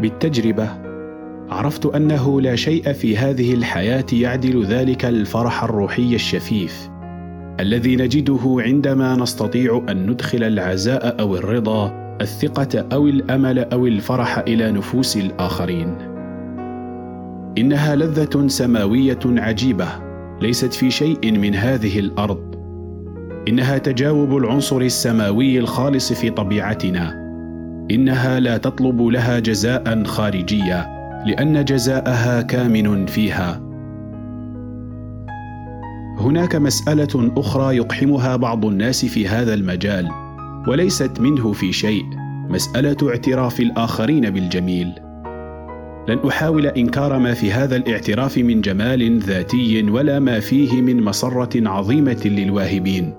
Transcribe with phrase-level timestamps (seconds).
[0.00, 0.68] بالتجربة.
[1.50, 6.90] عرفت أنه لا شيء في هذه الحياة يعدل ذلك الفرح الروحي الشفيف
[7.60, 14.72] الذي نجده عندما نستطيع أن ندخل العزاء أو الرضا الثقة أو الأمل أو الفرح إلى
[14.72, 15.94] نفوس الآخرين.
[17.58, 19.88] إنها لذة سماوية عجيبة
[20.40, 22.54] ليست في شيء من هذه الأرض.
[23.48, 27.19] إنها تجاوب العنصر السماوي الخالص في طبيعتنا.
[27.90, 33.60] إنها لا تطلب لها جزاء خارجيا لأن جزاءها كامن فيها.
[36.18, 40.08] هناك مسألة أخرى يقحمها بعض الناس في هذا المجال
[40.68, 42.02] وليست منه في شيء
[42.48, 44.92] مسألة اعتراف الآخرين بالجميل.
[46.08, 51.68] لن أحاول إنكار ما في هذا الاعتراف من جمال ذاتي ولا ما فيه من مسرة
[51.68, 53.14] عظيمة للواهبين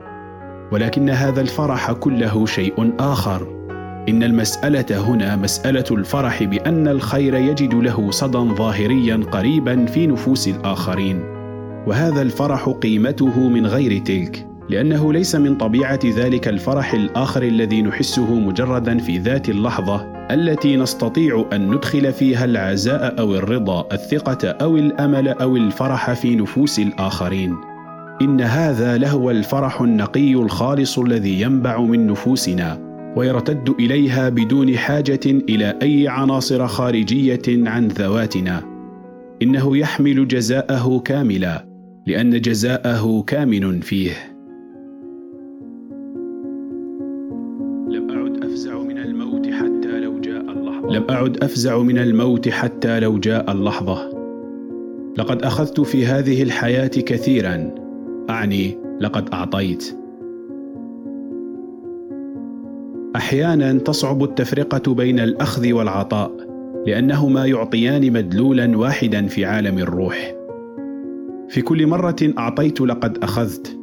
[0.71, 3.60] ولكن هذا الفرح كله شيء آخر.
[4.09, 11.19] إن المسألة هنا مسألة الفرح بأن الخير يجد له صدى ظاهريا قريبا في نفوس الآخرين.
[11.87, 18.33] وهذا الفرح قيمته من غير تلك لأنه ليس من طبيعة ذلك الفرح الآخر الذي نحسه
[18.33, 25.27] مجردا في ذات اللحظة التي نستطيع أن ندخل فيها العزاء أو الرضا الثقة أو الأمل
[25.27, 27.55] أو الفرح في نفوس الآخرين.
[28.21, 32.90] إن هذا لهو الفرح النقي الخالص الذي ينبع من نفوسنا.
[33.15, 38.63] ويرتد إليها بدون حاجة إلى أي عناصر خارجية عن ذواتنا.
[39.41, 41.65] إنه يحمل جزاءه كاملا
[42.07, 44.11] لأن جزاءه كامن فيه.
[47.89, 50.89] لم أعد أفزع من الموت حتى لو جاء اللحظة.
[50.89, 54.21] لم أعد أفزع من الموت حتى لو جاء اللحظة.
[55.17, 57.75] لقد أخذت في هذه الحياة كثيرا.
[58.29, 60.00] أعني لقد أعطيت.
[63.15, 66.31] أحيانا تصعب التفرقة بين الأخذ والعطاء
[66.87, 70.35] لانهما يعطيان مدلولا واحدا في عالم الروح.
[71.49, 73.77] في كل مرة أعطيت لقد أخذت.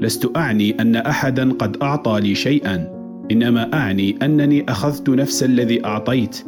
[0.00, 2.88] لست أعني أن أحدا قد أعطى لي شيئا
[3.32, 6.44] إنما أعني أنني أخذت نفس الذي أعطيت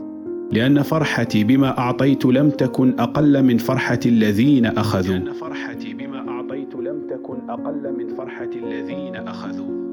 [0.53, 5.17] لأن فرحتي بما أعطيت لم تكن أقل من فرحة الذين أخذوا.
[5.17, 9.84] لأن فرحتي بما أعطيت لم تكن أقل من فرحة الذين أخذوا.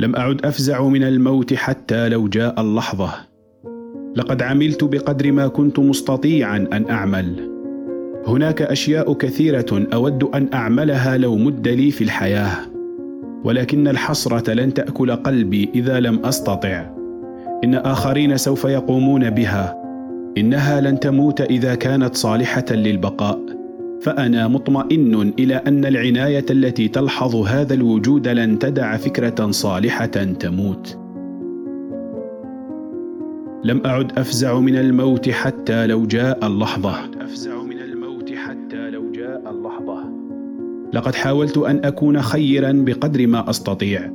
[0.00, 3.10] لم أعد أفزع من الموت حتى لو جاء اللحظة.
[4.16, 7.50] لقد عملت بقدر ما كنت مستطيعا أن أعمل.
[8.26, 12.50] هناك أشياء كثيرة أود أن أعملها لو مد لي في الحياة.
[13.44, 16.90] ولكن الحسرة لن تأكل قلبي إذا لم أستطع.
[17.64, 19.82] إن آخرين سوف يقومون بها.
[20.38, 23.59] إنها لن تموت إذا كانت صالحة للبقاء.
[24.02, 30.98] فأنا مطمئن إلى أن العناية التي تلحظ هذا الوجود لن تدع فكرة صالحة تموت.
[33.64, 36.94] لم أعد أفزع من الموت حتى لو جاء اللحظة.
[37.20, 40.04] أفزع من الموت حتى لو جاء اللحظة.
[40.92, 44.12] لقد حاولت أن أكون خيرا بقدر ما أستطيع.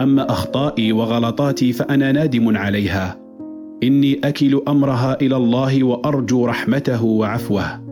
[0.00, 3.18] أما أخطائي وغلطاتي فأنا نادم عليها.
[3.82, 7.83] إني أكل أمرها إلى الله وأرجو رحمته وعفوه.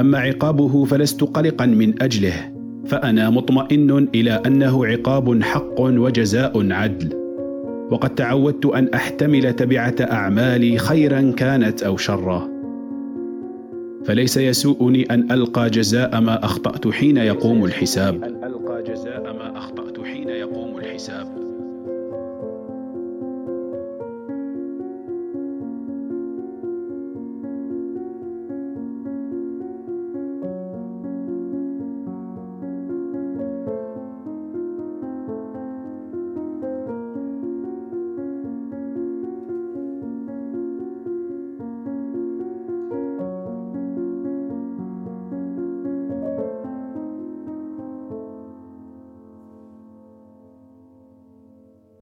[0.00, 2.52] أما عقابه فلست قلقا من أجله
[2.86, 7.08] فأنا مطمئن إلى أنه عقاب حق وجزاء عدل.
[7.90, 12.48] وقد تعودت أن أحتمل تبعة أعمالي خيرا كانت أو شرا.
[14.04, 18.24] فليس يسوءني أن ألقى جزاء ما أخطأت حين يقوم الحساب.
[18.24, 21.47] أن ألقى جزاء ما أخطأت حين يقوم الحساب.